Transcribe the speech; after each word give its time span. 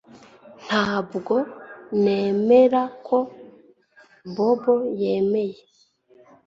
Ntabwo 0.65 1.35
nemera 2.03 2.83
ko 3.07 3.17
Bobo 4.35 4.75
yemeye 5.01 5.59